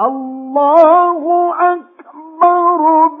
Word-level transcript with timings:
الله 0.00 1.52
أكبر 1.72 3.17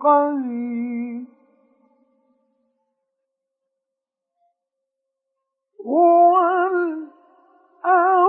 قدير 0.00 1.24
هو 5.86 6.34
وهو 7.84 8.27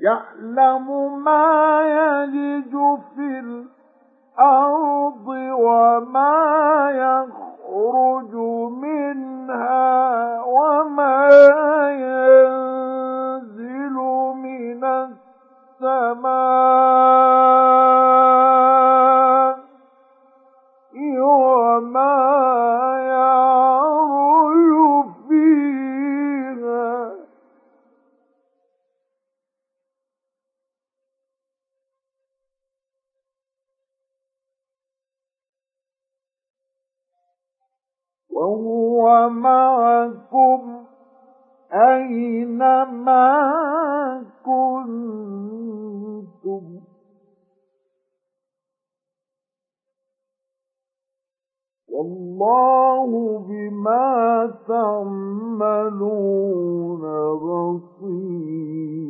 يعلم 0.00 0.86
ما 1.24 1.80
يلج 1.82 2.72
في 3.16 3.40
الأرض 4.38 5.28
وما 5.58 6.90
يخرج 6.90 8.34
منها 8.82 10.42
وما 10.42 11.28
ينزل 11.90 13.92
من 14.36 14.84
السماء 14.84 16.49
والله 52.00 53.10
بما 53.48 54.52
تعملون 54.68 55.60
بصير. 57.36 59.00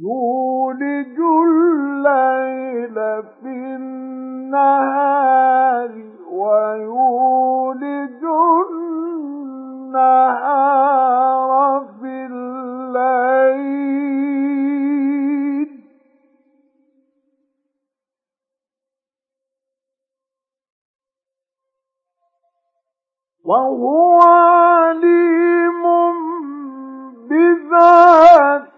يولج 0.02 1.18
الليل 1.48 2.98
في 3.42 3.54
النهار 3.76 5.14
ويولج 6.32 8.24
النهار 9.92 10.54
وهو 23.46 24.22
عليم 24.22 25.84
بذات 27.30 28.73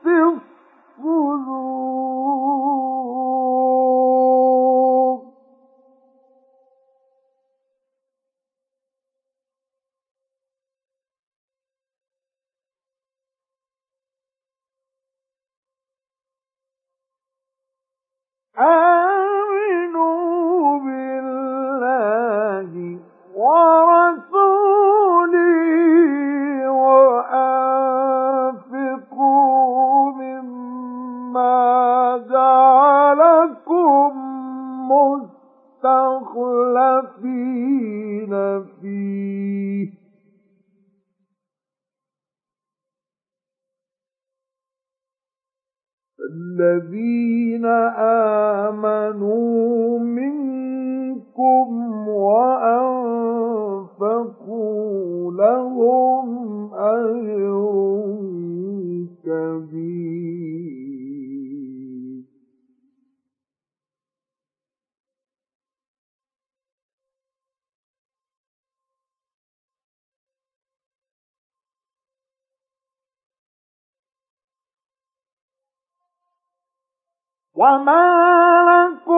وما 77.55 78.03
لكم 78.91 79.14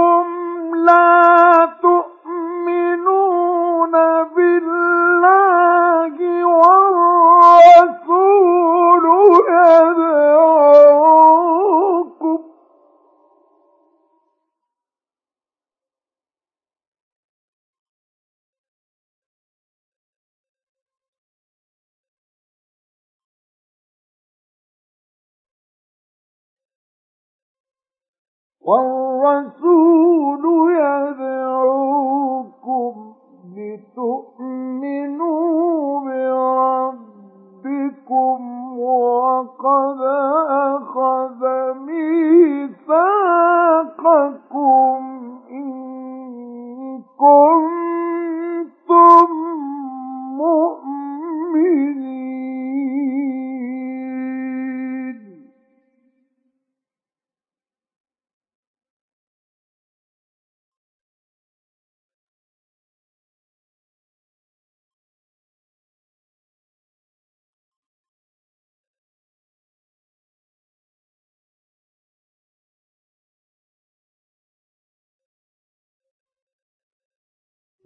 والرسول 28.67 29.96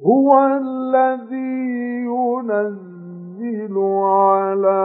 هو 0.06 0.48
الذي 0.48 2.06
ينزل 2.06 3.78
على 4.04 4.82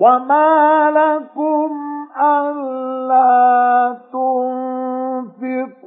وَمَا 0.00 0.90
لَكُمْ 0.90 1.99
أَلَّا 2.16 3.96
تُنفِقُوا 5.32 5.80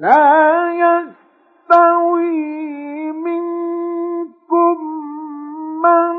لَا 0.01 0.73
يَسْتَوِي 0.83 2.33
مِنكُم 3.13 4.77
مَّنْ 5.83 6.17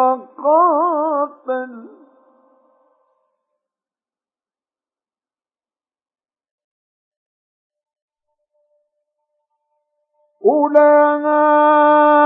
وَقَاتَلَ 0.00 1.72
ۚ. 1.86 1.90
أُولَٰئِكَ 10.44 12.19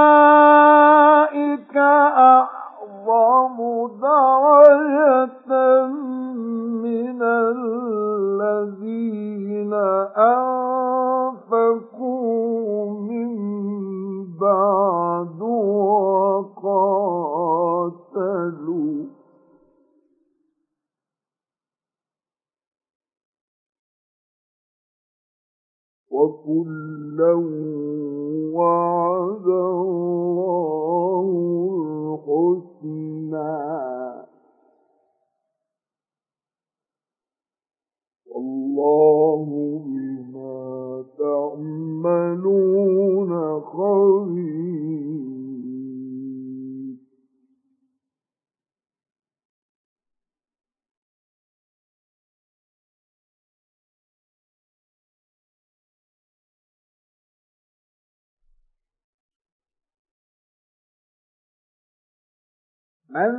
من 63.14 63.34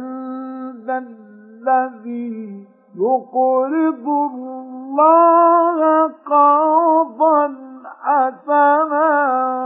ذا 0.85 0.97
الذي 0.97 2.67
يقرض 2.95 4.07
الله 4.07 6.07
قرضا 6.25 7.55
حسنا 8.03 9.64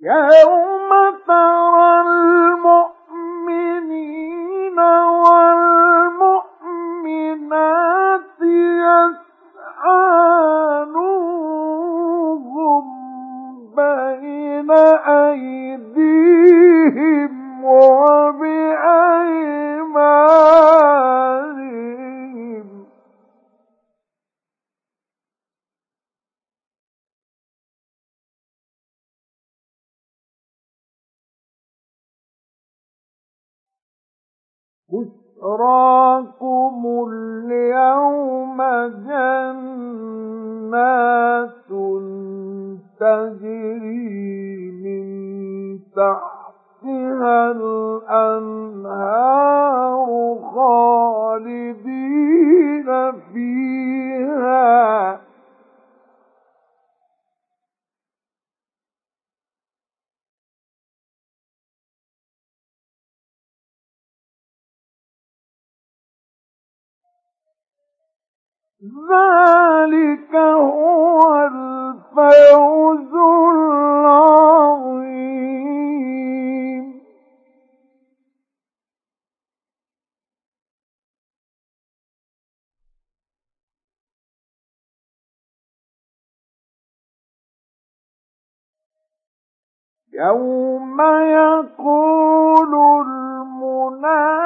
يوم 0.00 0.90
ترى 1.26 1.57
يوم 90.18 91.00
يقول 91.22 92.74
المنافقون 93.06 94.37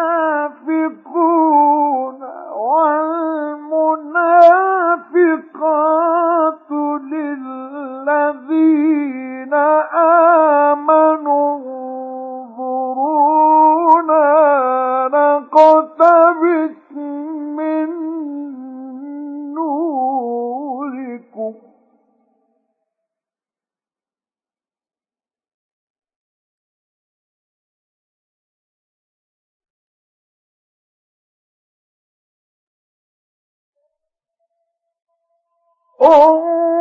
Oh. 36.04 36.71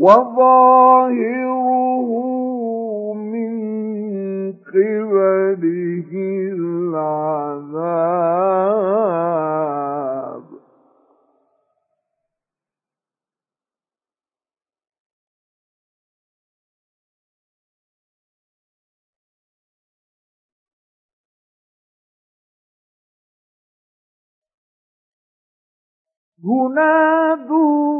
وظاهره 0.00 1.58
من 3.14 3.52
قبله 4.52 6.10
العذاب 6.54 7.98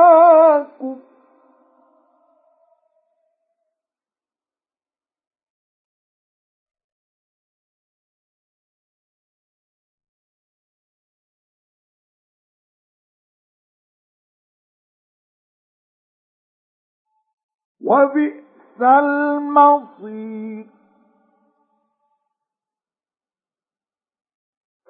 وبئس 17.81 18.81
المصير. 18.81 20.67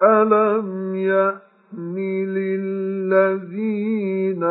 ألم 0.02 0.94
يأن 0.94 1.42
للذين 3.14 4.44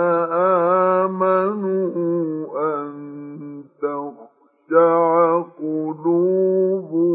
آمنوا 1.04 1.92
أن 2.76 2.92
تخشع 3.82 5.42
قلوبهم 5.60 7.12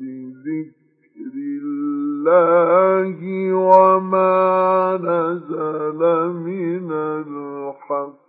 لذكر 0.00 1.34
الله 1.62 3.16
وما 3.54 4.96
نزل 5.02 6.00
من 6.32 6.92
الحق 6.92 8.23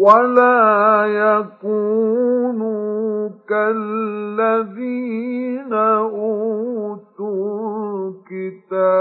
ولا 0.00 1.04
يكونوا 1.60 2.80
كالذين 3.48 4.92
أوتوا 5.72 7.40
الكتاب 8.08 8.99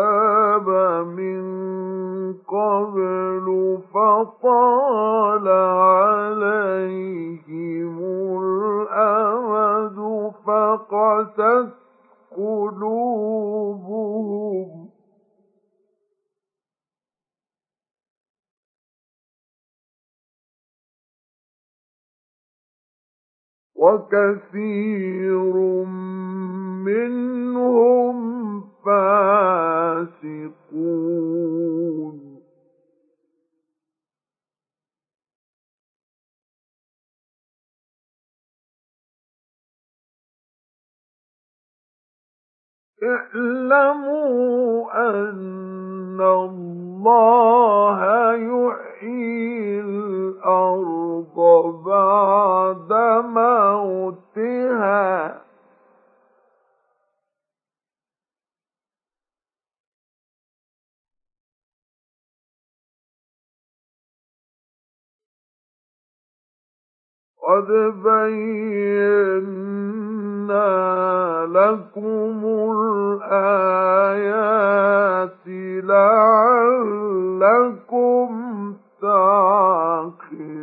وكثير 23.98 25.07
بينا 68.03 69.59
لكم 71.49 72.45
الآيات 73.25 73.69
لعلكم 77.43 78.29
تعقلون 79.01 80.59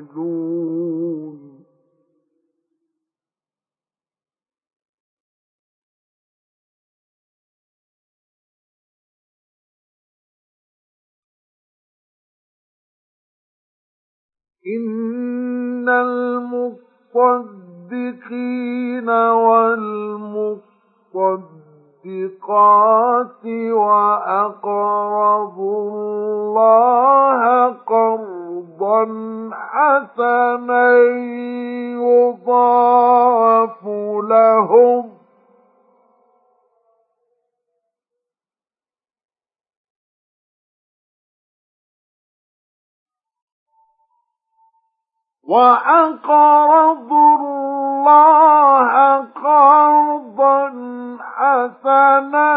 إن 14.67 15.89
المصدقين 17.93 19.09
والمصدقات 19.09 20.57
وأقرضوا 23.73 25.11
الله 25.91 27.69
قرضا 27.87 29.03
حسنا 29.53 30.99
يضاعف 32.03 33.87
لهم 34.31 35.05
وأقرضوا 45.49 47.39
الله 47.39 48.91
قرضا 49.45 50.73
حسنا 51.37 52.53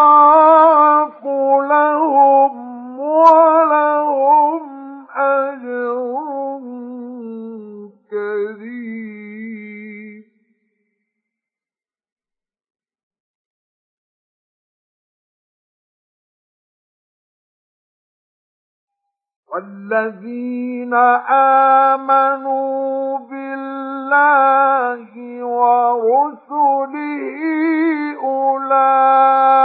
يضاعف 0.00 1.24
لهم 1.70 2.52
ولهم 3.00 4.62
أجر 5.16 5.79
والذين 19.52 20.94
آمنوا 21.94 23.18
بالله 23.18 25.10
ورسله 25.44 26.96
أولئك 28.22 29.59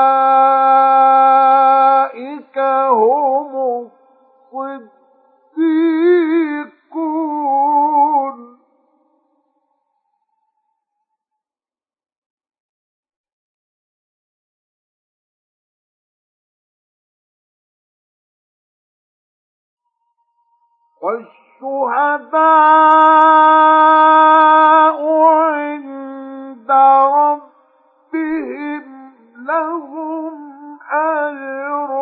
والشهداء 23.75 24.99
عند 25.33 26.71
ربهم 27.17 28.85
لهم 29.47 30.33
أجرهم 30.91 31.94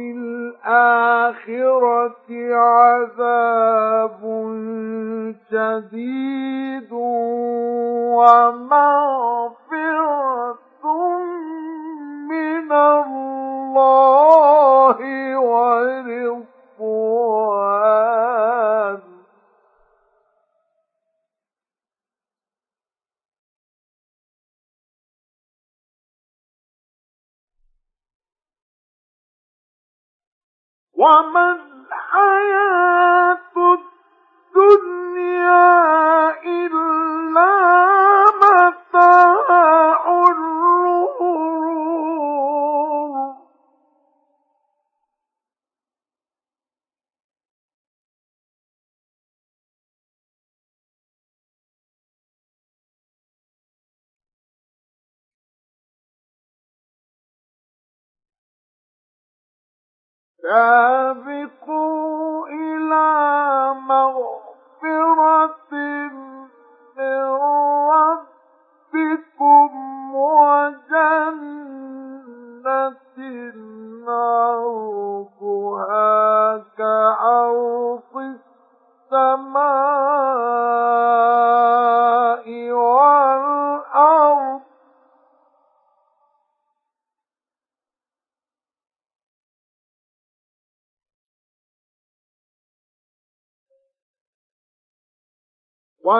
وفي 0.00 0.10
الآخرة 0.66 1.76
عذاب 2.56 4.20
شديد 5.50 6.92
ومغفرة 8.12 9.58
من 12.28 12.72
الله 12.72 13.78
ورضوان 15.38 16.44
وما 31.00 31.56
الحياة 31.56 33.38
الدنيا 34.56 35.64
إلا 36.44 37.52
متاع 38.42 39.79
سابقوا 60.50 62.46
إلى 62.48 63.08
مغفرة 63.86 65.70
ربكم 68.94 69.70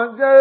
وجنة 0.01 0.40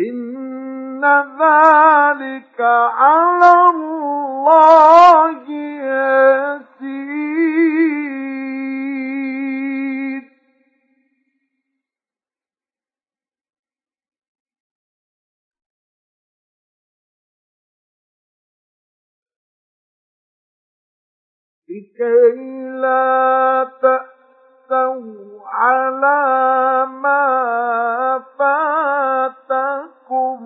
إن 0.00 1.04
ذلك 1.40 2.60
على 2.60 3.70
الله 3.70 5.50
يسير 5.80 7.16
لكي 21.68 22.26
لا 22.80 23.70
تأسوا 23.82 25.40
على 25.46 26.86
ما 26.86 27.26
فاتكم 29.48 30.38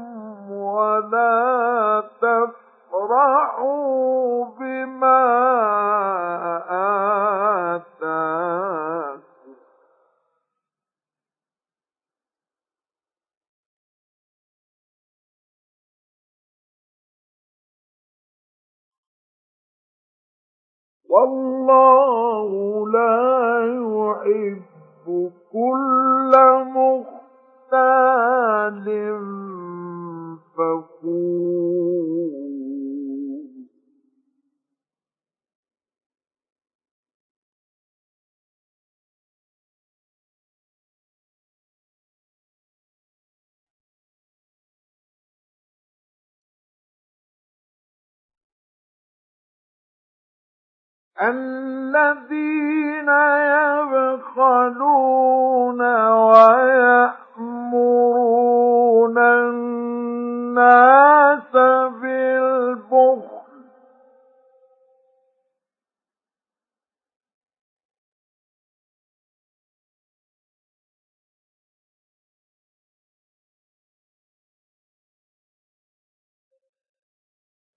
ولا 0.51 2.03
تفرحوا 2.21 3.65
بما 4.45 5.21
آتاكم 7.77 9.21
والله 21.09 22.51
لا 22.89 23.21
يحب 23.67 25.07
كل 25.53 26.33
الذين 51.23 53.09
يبخلون 54.29 55.81
ويأمرون 56.09 57.20
الناس 60.71 61.53
بالبخل. 62.03 63.41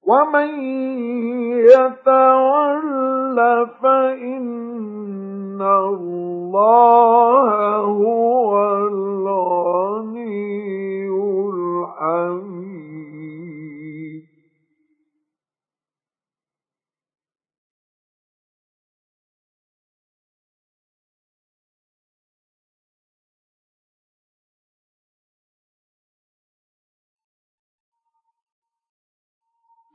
ومن 0.08 0.50
يتول 1.74 3.38
فإن 3.82 5.62
الله 5.62 7.50
هو 7.78 8.52
الغني 8.88 10.24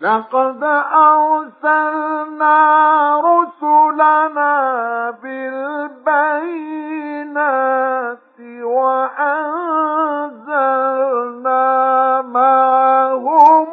لقد 0.00 0.64
أرسلنا 0.94 2.56
رسلنا 3.20 4.50
بالبينات 5.22 6.58
وأنزلنا 8.62 9.58
معهم 12.32 13.70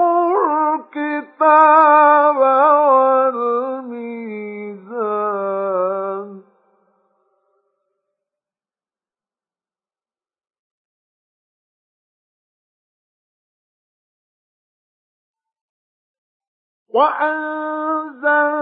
الكتاب 0.75 2.35
والميزان 4.95 6.41
وأنزلنا 17.65 18.54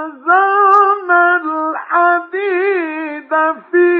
وأنزلنا 0.00 1.22
الحديد 1.44 3.32
فيه 3.72 3.99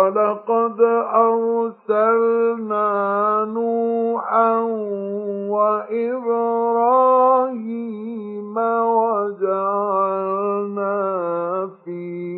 وَلَقَدْ 0.00 0.80
أَرْسَلْنَا 1.28 2.88
نُوحًا 3.44 4.56
وَإِبْرَاهِيمَ 5.50 6.96
وَجَعَلْنَا 9.10 10.00
فِي 11.84 12.29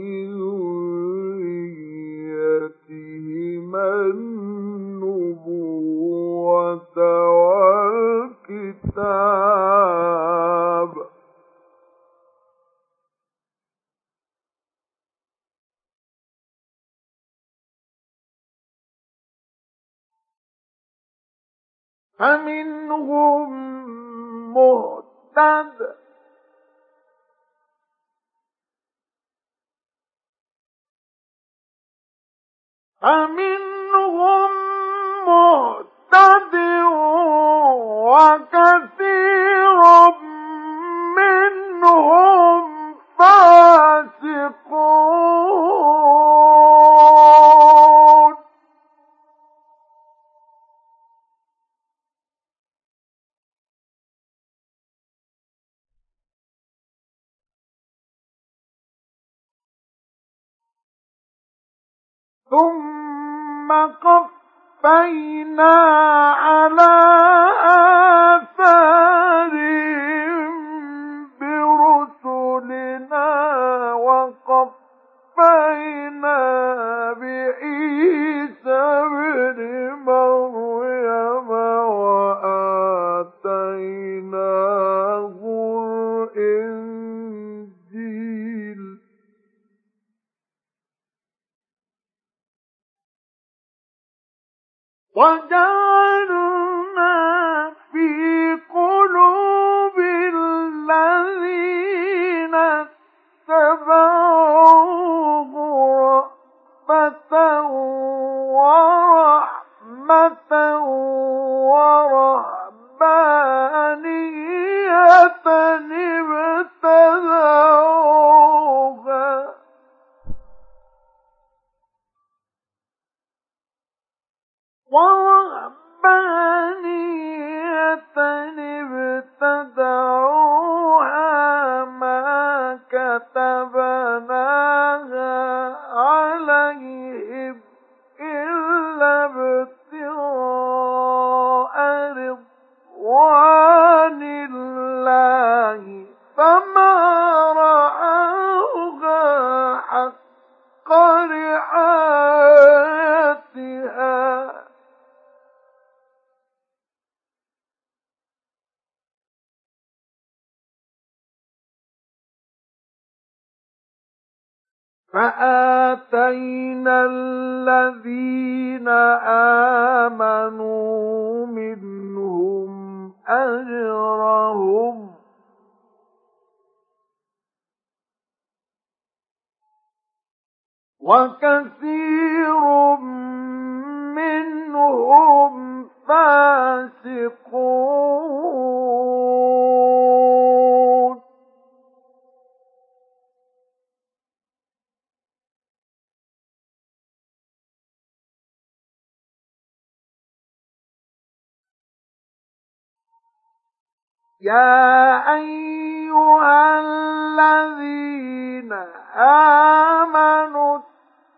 يا 204.42 205.34
أيها 205.34 206.80
الذين 206.80 208.72
آمنوا 209.16 210.78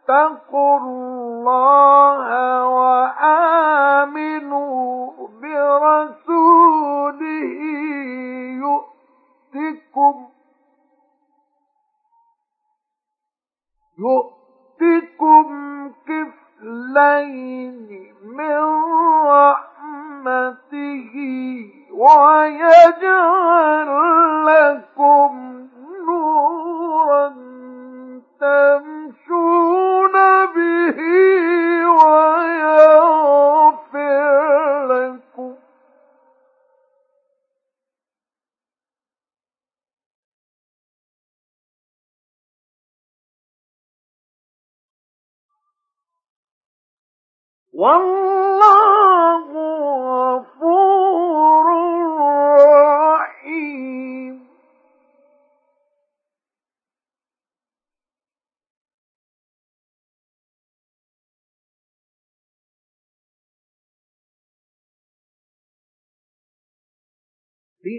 اتقوا 0.09 0.79
الله 0.79 2.14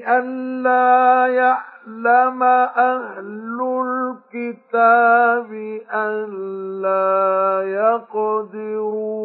لئلا 0.05 1.27
يعلم 1.27 2.43
أهل 2.77 3.57
الكتاب 3.85 5.51
ألا 5.93 7.63
يقدرون 8.13 9.15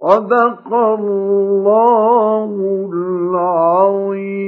صدق 0.00 0.74
الله 0.74 2.52
العظيم. 2.92 4.40